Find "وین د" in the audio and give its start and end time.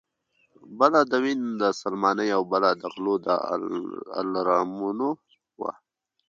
1.23-1.63